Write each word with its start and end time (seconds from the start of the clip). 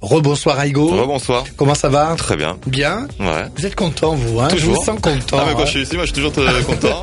Rebonsoir 0.00 0.58
Aigo. 0.62 0.86
Rebonsoir. 0.88 1.44
Comment 1.56 1.74
ça 1.74 1.90
va? 1.90 2.14
Très 2.16 2.36
bien. 2.36 2.56
Bien? 2.66 3.06
Ouais. 3.18 3.44
Vous 3.54 3.66
êtes 3.66 3.74
content 3.74 4.14
vous 4.14 4.40
hein? 4.40 4.48
Toujours. 4.48 4.74
Je 4.74 4.78
vous 4.78 4.84
sens 4.84 4.98
content. 5.00 5.36
Ah 5.38 5.44
mais 5.46 5.52
quand 5.52 5.60
hein. 5.60 5.64
je 5.66 5.70
suis 5.70 5.82
ici, 5.82 5.94
moi 5.96 6.04
je 6.06 6.12
suis 6.12 6.22
toujours 6.22 6.32
très 6.32 6.62
content. 6.66 7.02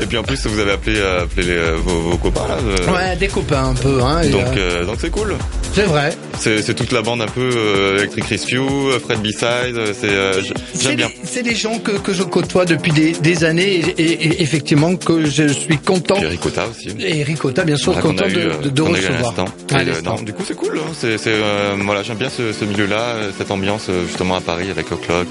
Et 0.00 0.06
puis 0.06 0.16
en 0.16 0.22
plus 0.22 0.46
vous 0.46 0.58
avez 0.60 0.72
appelé, 0.72 0.96
euh, 0.96 1.24
appelé 1.24 1.46
les, 1.46 1.52
euh, 1.56 1.76
vos, 1.76 2.00
vos 2.10 2.16
copains 2.18 2.46
là. 2.46 2.56
de- 2.56 2.90
Ouais, 2.92 3.16
des 3.16 3.26
copains 3.28 3.64
un 3.70 3.74
peu. 3.74 4.00
Hein, 4.02 4.20
Donc 4.30 4.42
euh, 4.56 4.82
euh, 4.82 4.84
donc 4.84 4.96
c'est 5.00 5.10
cool. 5.10 5.34
C'est 5.74 5.82
vrai. 5.82 6.12
C'est 6.38 6.74
toute 6.74 6.92
la 6.92 7.02
bande 7.02 7.22
un 7.22 7.26
peu 7.26 7.50
euh, 7.54 7.98
Electric 7.98 8.24
Rescue, 8.26 8.58
euh, 8.58 8.98
Fred 9.00 9.20
B-Side. 9.20 9.76
euh, 9.76 9.92
C'est 9.98 10.08
euh, 10.10 10.40
C'est 10.74 10.82
j'aime 10.82 10.96
bien. 10.96 11.06
des, 11.08 11.14
c'est 11.24 11.42
des 11.42 11.54
gens 11.54 11.78
que, 11.78 11.92
que 11.92 12.12
je 12.12 12.22
côtoie 12.22 12.64
depuis 12.64 12.92
des, 12.92 13.12
des 13.12 13.44
années 13.44 13.80
et, 13.96 14.02
et- 14.02 14.26
et 14.26 14.42
effectivement 14.42 14.94
que 14.96 15.26
je 15.26 15.48
suis 15.48 15.78
content. 15.78 16.16
Puis 16.16 16.26
Ricota 16.28 16.66
aussi. 16.70 16.90
Et 17.00 17.22
Ricota, 17.22 17.64
bien 17.64 17.76
sûr, 17.76 17.98
content 18.00 18.24
a 18.24 18.28
eu, 18.28 18.32
de, 18.34 18.40
euh, 18.40 18.56
de, 18.62 18.68
de 18.70 18.82
recevoir. 18.82 19.34
À 19.72 19.82
Et, 19.82 19.86
non, 20.04 20.16
du 20.22 20.32
coup 20.32 20.42
c'est 20.46 20.54
cool. 20.56 20.78
hein. 20.78 20.90
C'est 20.94 21.16
euh, 21.26 21.74
voilà 21.84 22.02
j'aime 22.02 22.16
bien 22.18 22.30
ce, 22.30 22.52
ce 22.52 22.64
milieu-là, 22.64 23.16
cette 23.36 23.50
ambiance 23.50 23.88
justement 24.06 24.36
à 24.36 24.40
Paris 24.40 24.70
avec 24.70 24.90
le 24.90 24.96
clock, 24.96 25.28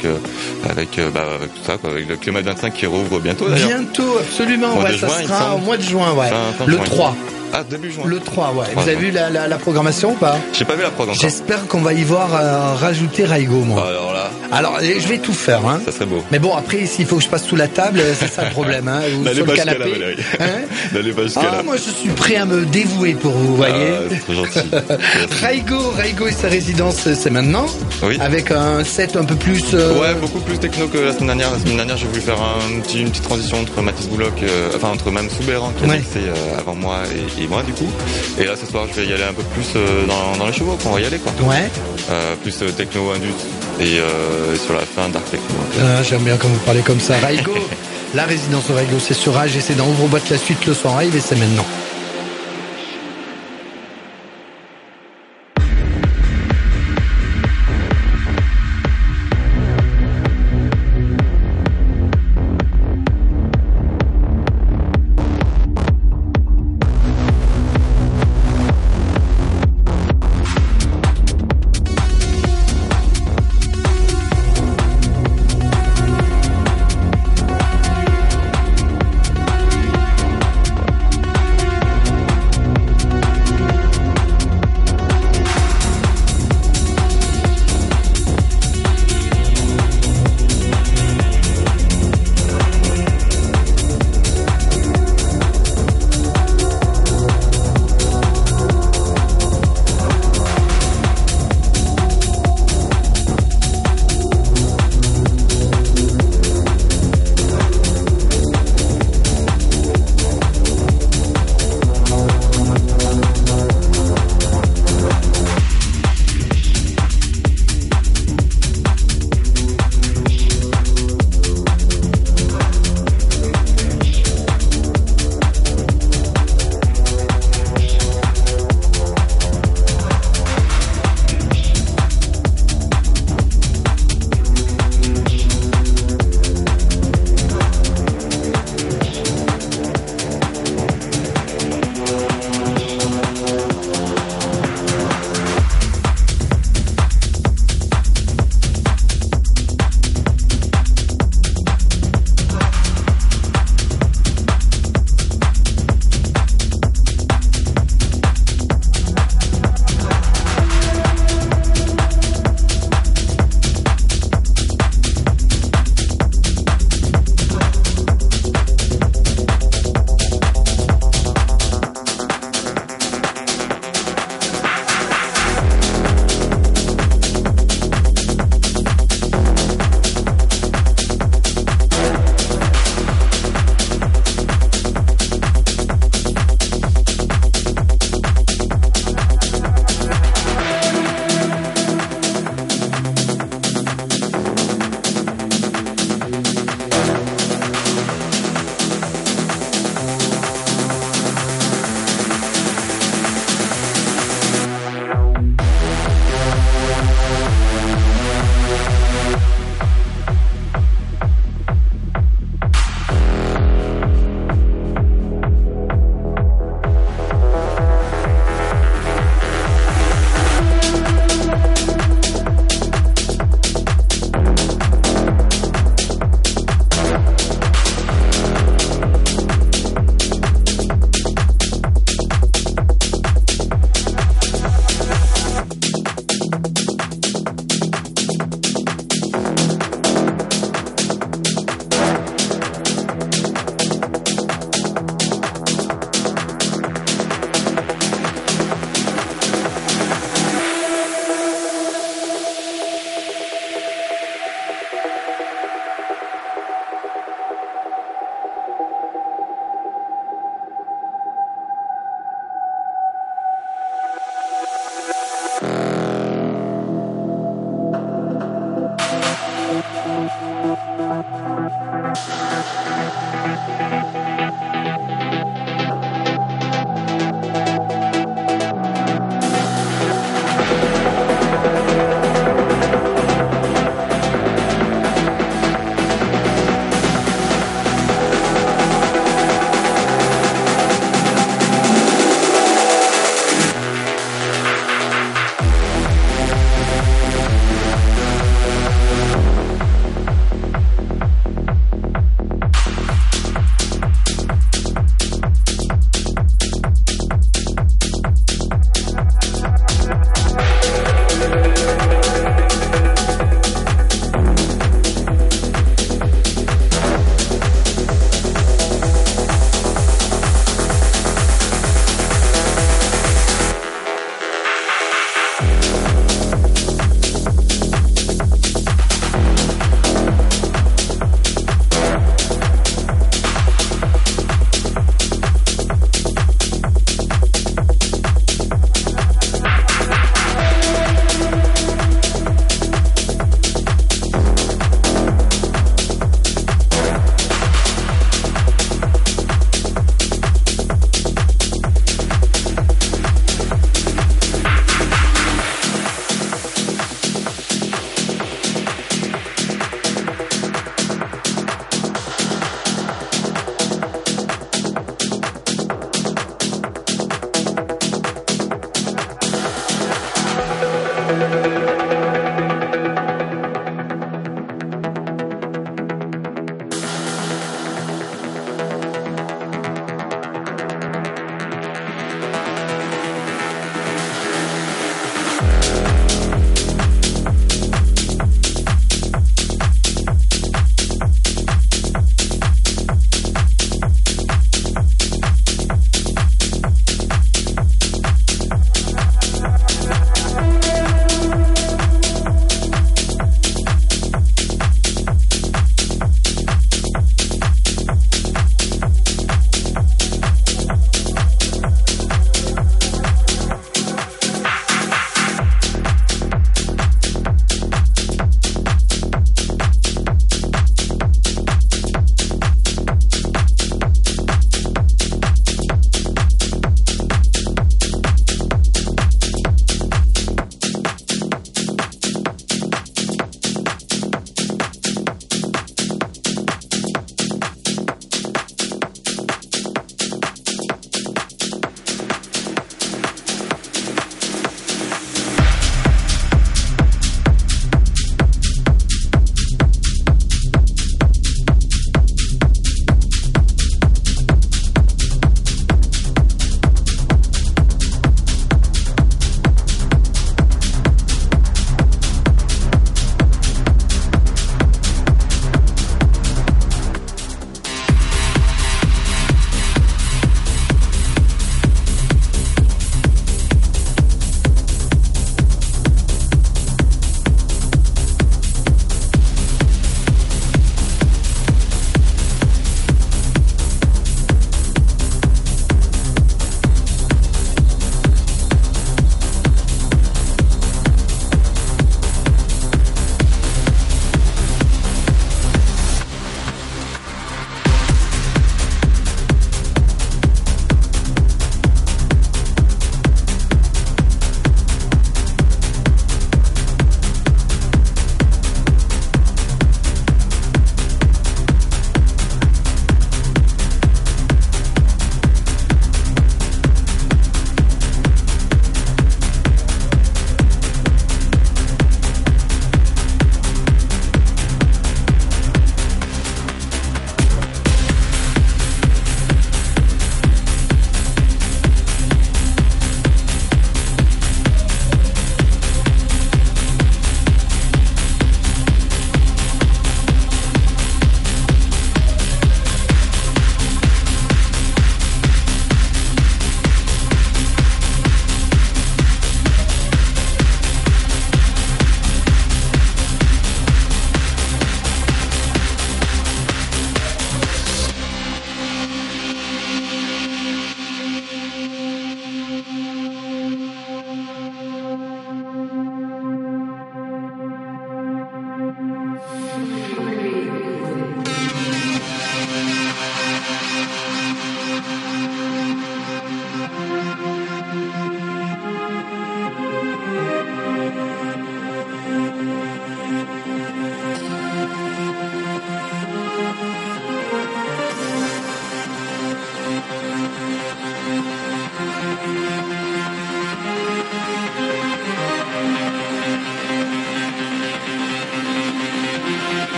avec 0.70 1.00
euh, 1.00 1.10
bah, 1.12 1.26
avec 1.40 1.54
tout 1.54 1.62
ça 1.66 1.78
quoi, 1.78 1.92
avec 1.92 2.10
le 2.10 2.18
climat 2.18 2.42
25 2.42 2.74
qui 2.74 2.86
rouvre 2.88 3.20
bientôt 3.20 3.48
d'ailleurs. 3.48 3.68
Bientôt, 3.70 4.18
absolument. 4.20 4.76
Mois 4.76 4.84
Ouais, 4.86 4.94
de 4.94 4.98
ça 4.98 5.08
juin, 5.08 5.24
sera 5.28 5.56
au 5.56 5.60
mois 5.60 5.78
de 5.78 5.82
juin, 5.84 6.14
ouais. 6.14 6.30
Fin- 6.30 6.54
fin 6.58 6.66
le 6.66 6.74
juin. 6.74 6.84
3. 6.84 7.16
Ah 7.58 7.64
début 7.70 7.92
juin. 7.92 8.04
Le 8.06 8.20
3, 8.20 8.54
ouais. 8.54 8.66
Vous 8.76 8.82
avez 8.82 8.96
vu 8.96 9.12
la, 9.12 9.30
la, 9.30 9.48
la 9.48 9.58
programmation 9.58 10.12
ou 10.12 10.16
pas 10.16 10.38
J'ai 10.54 10.66
pas 10.66 10.76
vu 10.76 10.82
la 10.82 10.90
prog 10.90 11.08
encore. 11.10 11.22
J'espère 11.22 11.66
qu'on 11.68 11.82
va 11.82 11.94
y 11.94 12.04
voir 12.04 12.30
euh, 12.36 12.74
rajouter 12.76 13.24
Raigo, 13.24 13.62
moi. 13.64 13.88
Alors 13.88 14.14
là, 14.14 14.30
Alors, 14.52 14.78
je 14.82 15.08
vais 15.08 15.20
tout 15.20 15.34
faire, 15.34 15.66
hein. 15.66 15.80
ça 15.86 15.92
serait 15.94 16.06
beau. 16.06 16.22
Mais 16.32 16.40
bon, 16.40 16.54
après, 16.56 16.86
s'il 16.86 17.06
faut 17.06 17.16
que 17.18 17.24
je 17.24 17.30
passe 17.30 17.46
sous 17.46 17.56
la 17.56 17.68
table, 17.70 18.00
euh, 18.02 18.14
c'est 18.20 18.28
ça 18.28 18.44
le 18.46 18.52
problème, 18.52 18.88
hein, 18.90 19.00
ou 19.18 19.26
sur 19.34 19.46
pas 19.46 19.52
le 19.54 19.58
là, 19.58 19.64
canapé. 19.74 20.16
Hein 20.40 20.46
pas 21.16 21.24
jusqu'à 21.24 21.42
ah, 21.50 21.56
là. 21.58 21.64
moi, 21.64 21.76
je 21.78 21.90
suis 21.92 22.10
prêt 22.10 22.36
à 22.36 22.46
me 22.46 22.66
dévouer 22.66 23.14
pour 23.14 23.32
vous, 23.32 23.56
voyez. 23.56 23.74
Ah, 23.94 24.02
c'est 24.10 24.20
trop 24.20 24.34
gentil. 24.34 24.60
Raigo, 25.42 25.78
Raigo 25.96 26.28
et 26.28 26.32
sa 26.32 26.48
résidence, 26.48 27.08
c'est 27.14 27.30
maintenant, 27.30 27.66
Oui. 28.04 28.18
avec 28.20 28.52
un 28.52 28.84
set 28.84 29.16
un 29.16 29.24
peu 29.26 29.36
plus. 29.36 29.64
euh, 29.74 30.00
Ouais, 30.00 30.14
beaucoup 30.16 30.40
plus 30.40 30.58
techno 30.58 30.88
que 30.88 30.98
la 30.98 31.14
semaine 31.14 31.28
dernière. 31.28 31.52
La 31.52 31.60
semaine 31.60 31.78
dernière, 31.78 31.98
j'ai 31.98 32.08
voulu 32.08 32.22
faire 32.22 32.38
un 32.42 32.80
petit, 32.82 33.02
une 33.02 33.10
petite 33.10 33.24
transition 33.24 33.60
entre 33.62 33.82
Mathis 33.82 34.08
Bouloc, 34.08 34.34
euh, 34.44 34.70
enfin 34.76 34.90
entre 34.90 35.10
même 35.12 35.30
Soubéran 35.30 35.72
qui 35.78 35.86
a 35.86 35.88
Ouais. 35.88 35.98
mixé 36.00 36.20
avant 36.58 36.76
moi 36.76 36.98
et, 37.40 37.44
et 37.44 37.45
moi 37.48 37.64
du 37.64 37.74
coup. 37.74 37.88
Et 38.40 38.46
là, 38.46 38.54
ce 38.60 38.66
soir, 38.66 38.86
je 38.90 39.02
vais 39.02 39.08
y 39.08 39.14
aller 39.14 39.24
un 39.24 39.34
peu 39.34 39.44
plus 39.44 39.68
euh, 39.76 40.06
dans, 40.08 40.38
dans 40.38 40.46
les 40.48 40.54
chevaux, 40.54 40.78
qu'on 40.84 40.92
va 40.92 41.02
y 41.02 41.06
aller 41.06 41.18
quoi. 41.20 41.32
Ouais, 41.48 41.70
Euh, 42.10 42.36
plus 42.44 42.56
euh, 42.62 42.70
techno 42.72 43.10
indus 43.12 43.34
et 43.80 44.00
euh, 44.00 44.56
sur 44.58 44.74
la 44.74 44.82
fin 44.82 45.10
dark 45.10 45.26
techno. 45.32 45.56
Ah, 45.82 46.04
j'aime 46.04 46.22
bien 46.24 46.38
quand 46.38 46.48
vous 46.48 46.60
parlez 46.66 46.82
comme 46.82 47.00
ça. 47.00 47.16
Raigo, 47.18 47.54
la 48.14 48.26
résidence 48.26 48.68
de 48.68 48.74
Raigo, 48.74 48.98
c'est 49.00 49.14
sur 49.16 49.34
Rage 49.34 49.56
et 49.58 49.62
c'est 49.62 49.76
dans 49.76 49.88
Ouvre 49.88 50.08
boîte 50.08 50.30
la 50.30 50.38
suite 50.38 50.66
le 50.68 50.74
son 50.74 50.90
rave 50.90 51.16
et 51.16 51.20
c'est 51.20 51.36
maintenant. 51.36 51.66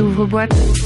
Ouvre-boîte. 0.00 0.81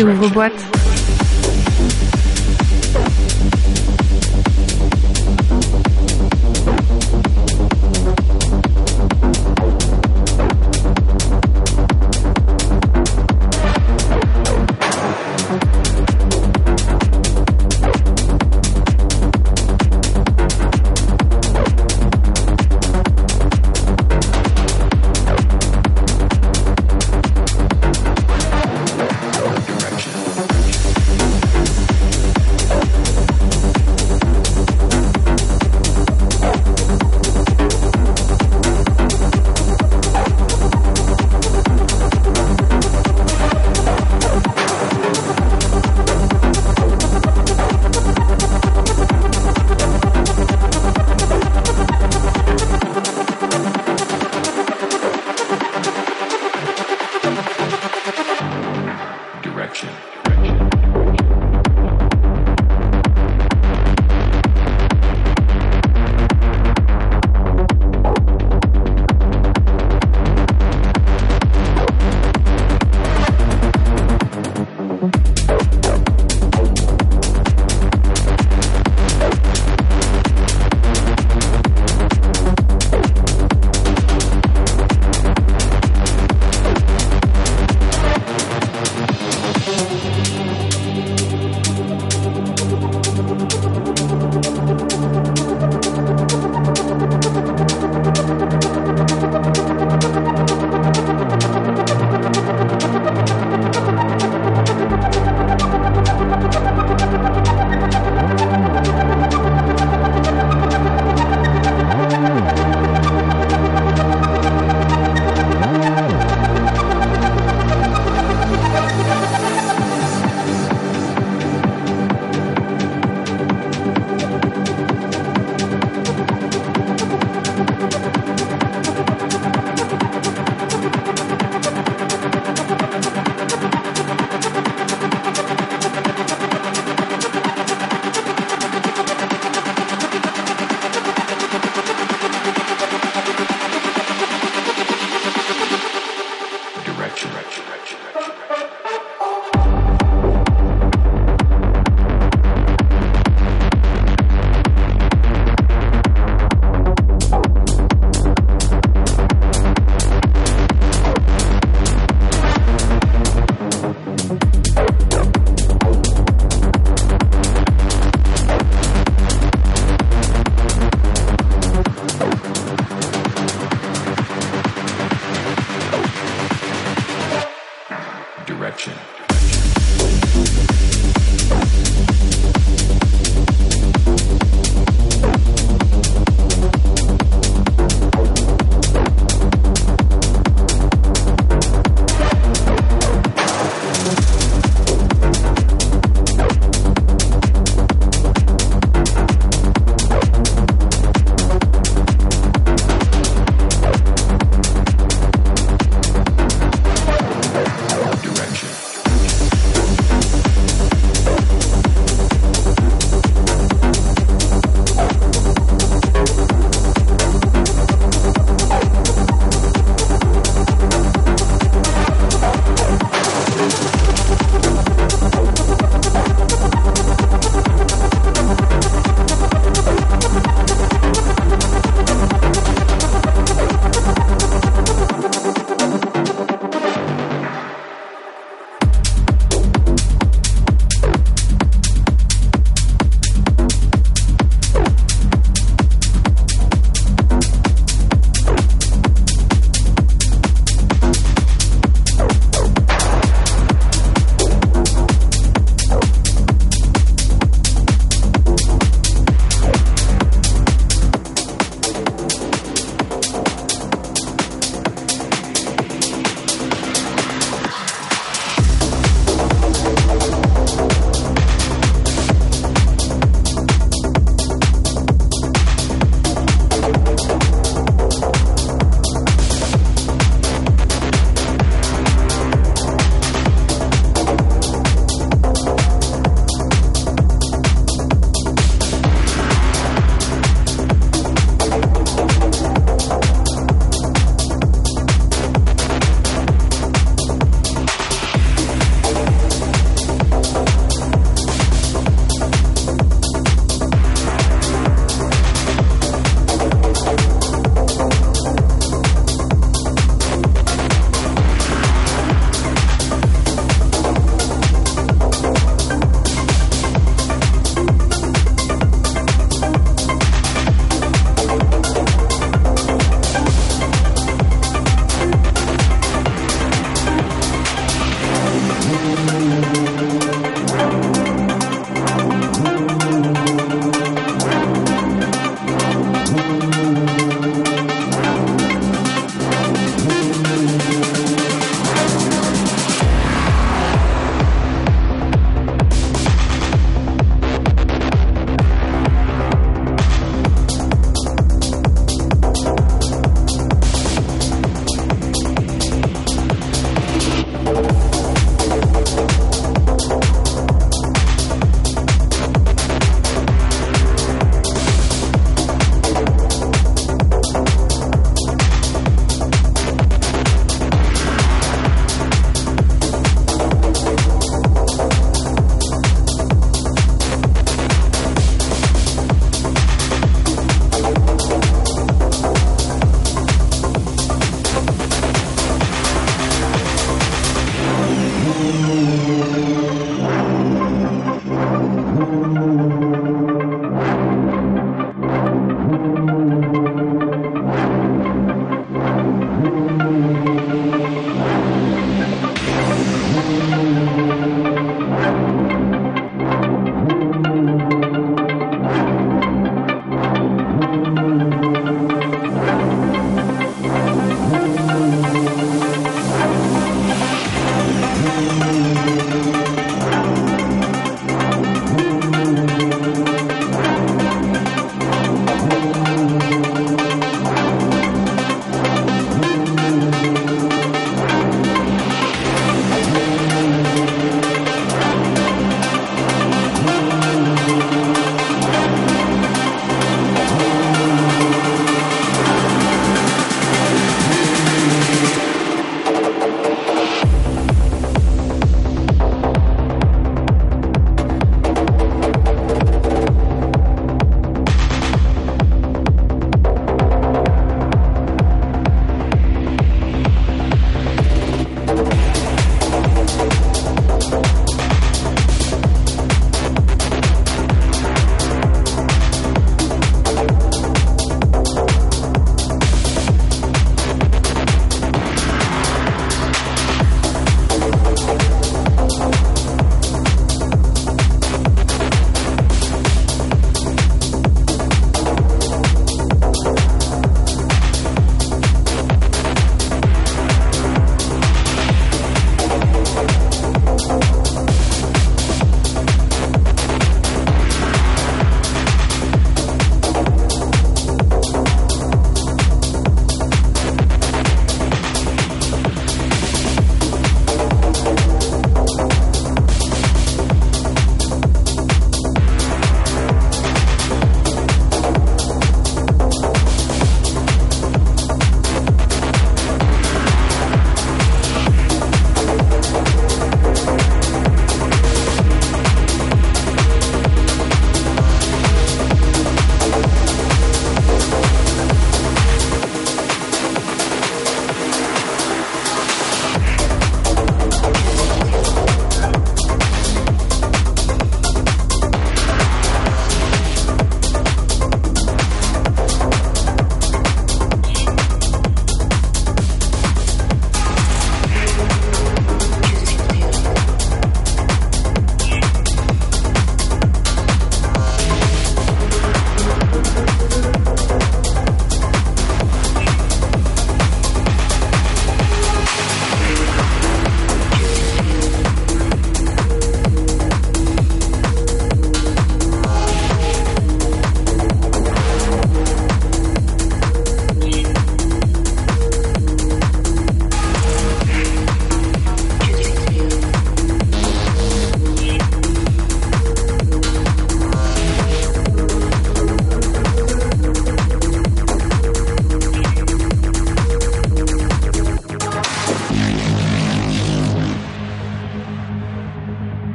Chez 0.00 0.04
Ouvre-Boîte. 0.04 0.79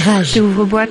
Rage. 0.00 0.40
ouvre 0.40 0.64
boîte. 0.64 0.90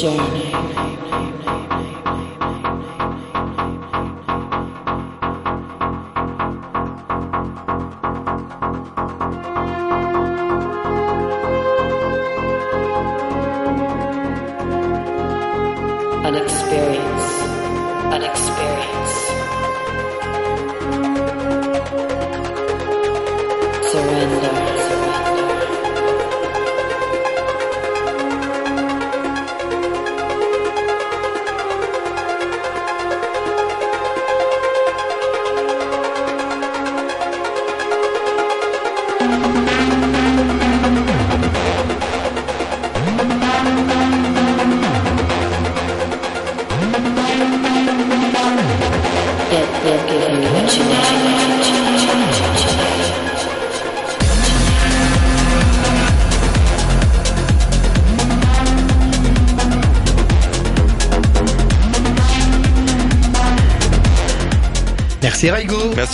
An 0.00 0.04
experience, 16.36 17.26
an 18.14 18.22
experience. 18.22 19.14
Surrender. 23.90 24.67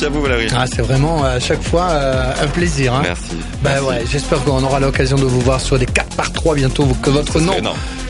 Merci 0.04 0.16
à 0.16 0.20
vous 0.20 0.22
Valérie. 0.22 0.48
Ah, 0.54 0.66
c'est 0.66 0.82
vraiment 0.82 1.24
à 1.24 1.40
chaque 1.40 1.62
fois 1.62 1.88
euh, 1.90 2.32
un 2.42 2.46
plaisir. 2.48 2.92
Hein. 2.92 3.00
Merci. 3.04 3.36
Bah 3.62 3.82
ouais, 3.82 4.04
j'espère 4.10 4.42
qu'on 4.44 4.62
aura 4.62 4.78
l'occasion 4.78 5.16
de 5.16 5.24
vous 5.24 5.40
voir 5.40 5.60
sur 5.60 5.78
des 5.78 5.86
4 5.86 6.16
par 6.16 6.30
3 6.30 6.54
bientôt, 6.56 6.86
que 7.02 7.10
votre 7.10 7.40
nom 7.40 7.54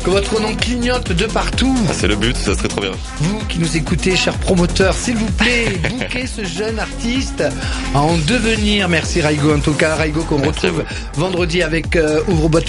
que 0.05 0.11
votre 0.11 0.38
nom 0.40 0.55
clignote 0.55 1.12
de 1.12 1.24
partout. 1.24 1.74
Ah, 1.88 1.92
c'est 1.94 2.07
le 2.07 2.16
but, 2.16 2.36
ça 2.36 2.55
serait 2.55 2.68
trop 2.68 2.82
bien. 2.82 2.90
Vous 3.20 3.38
qui 3.48 3.59
nous 3.59 3.74
écoutez, 3.76 4.14
chers 4.14 4.36
promoteurs, 4.36 4.92
s'il 4.92 5.16
vous 5.16 5.30
plaît, 5.32 5.66
bouquez 5.90 6.26
ce 6.26 6.44
jeune 6.44 6.78
artiste 6.78 7.42
à 7.94 8.00
en 8.00 8.18
devenir. 8.18 8.88
Merci 8.90 9.22
Raigo, 9.22 9.55
en 9.55 9.61
tout 9.61 9.72
cas 9.72 9.94
Raigo 9.94 10.22
qu'on 10.24 10.42
retrouve 10.42 10.84
vendredi 11.14 11.62
avec 11.62 11.96
euh, 11.96 12.20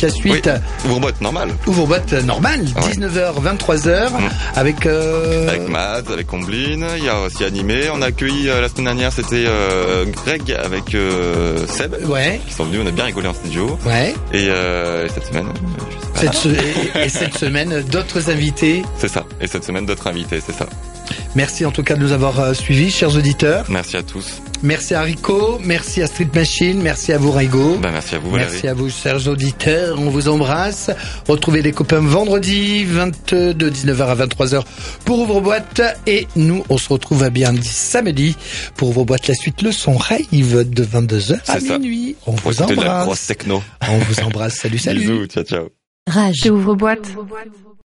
la 0.02 0.10
suite. 0.10 0.50
Oui, 0.86 1.02
normal. 1.20 1.50
Ouvre-boîte 1.68 2.14
normal, 2.14 2.62
19h, 2.64 3.34
23h, 3.58 4.10
avec... 4.56 4.86
Euh... 4.86 5.50
Avec 5.50 5.68
Mads, 5.68 6.12
avec 6.14 6.28
Combline, 6.28 6.86
il 6.98 7.04
y 7.04 7.10
a 7.10 7.20
aussi 7.20 7.44
Animé. 7.44 7.90
On 7.94 8.02
a 8.02 8.08
accueilli 8.08 8.48
euh, 8.48 8.62
la 8.62 8.70
semaine 8.70 8.86
dernière, 8.86 9.12
c'était 9.12 9.46
euh, 9.46 10.06
Greg 10.06 10.54
avec 10.54 10.96
Seb. 11.68 11.96
Ouais. 12.08 12.40
Qui 12.48 12.54
sont 12.54 12.64
venus, 12.64 12.80
on 12.86 12.88
a 12.88 12.92
bien 12.92 13.06
rigolé 13.06 13.28
en 13.28 13.34
studio. 13.34 13.78
Ouais. 13.86 14.14
Et, 14.32 14.50
cette 15.14 15.26
semaine, 15.26 15.48
cette, 16.34 16.96
et, 16.96 17.10
cette 17.10 17.38
semaine, 17.38 17.84
d'autres 17.92 18.30
invités. 18.30 18.84
C'est 18.98 19.10
ça. 19.10 19.26
Et 19.42 19.48
cette 19.48 19.64
semaine, 19.64 19.86
d'autres 19.86 20.08
invités, 20.08 20.40
c'est 20.46 20.56
ça. 20.56 20.68
Merci 21.36 21.66
en 21.66 21.72
tout 21.72 21.84
cas 21.84 21.96
de 21.96 22.00
nous 22.00 22.12
avoir 22.12 22.40
euh, 22.40 22.54
suivis, 22.54 22.90
chers 22.92 23.16
auditeurs. 23.16 23.66
Merci 23.70 23.98
à 23.98 24.04
tous. 24.04 24.42
Merci 24.64 24.96
à 24.96 25.02
Rico, 25.02 25.60
merci 25.64 26.02
à 26.02 26.08
Street 26.08 26.30
Machine, 26.34 26.82
merci 26.82 27.12
à 27.14 27.18
vous 27.18 27.32
Raigo. 27.32 27.78
Ben, 27.78 27.92
merci 27.92 28.16
à 28.16 28.20
vous 28.20 28.32
Valérie. 28.32 28.52
Merci 28.52 28.68
à 28.68 28.74
vous, 28.74 28.90
chers 28.90 29.28
auditeurs. 29.28 30.00
On 30.00 30.10
vous 30.10 30.28
embrasse. 30.30 30.90
Retrouvez 31.28 31.62
les 31.62 31.72
copains 31.72 32.00
vendredi, 32.00 32.86
22, 32.86 33.54
de 33.54 33.70
19h 33.70 34.06
à 34.06 34.16
23h 34.26 34.64
pour 35.04 35.20
Ouvre-Boîte. 35.20 35.82
Et 36.08 36.28
nous, 36.36 36.64
on 36.70 36.78
se 36.78 36.90
retrouve 36.90 37.24
à 37.24 37.30
bien 37.30 37.54
samedi 37.62 38.36
pour 38.76 38.90
Ouvre-Boîte. 38.90 39.28
La 39.28 39.36
suite, 39.36 39.62
le 39.62 39.72
son 39.72 39.98
rave 39.98 40.22
de 40.32 40.84
22h 40.84 41.40
à 41.48 41.78
minuit. 41.78 42.16
On 42.26 42.32
vous 42.32 42.62
embrasse. 42.62 43.28
techno. 43.28 43.62
On 43.88 43.98
vous 43.98 44.20
embrasse. 44.22 44.56
Salut, 44.56 44.80
salut. 44.80 45.02
Bisous, 45.02 45.26
ciao, 45.28 45.44
ciao. 45.44 45.75
Rage. 46.08 46.46
Ouvre-Boîte. 46.52 47.16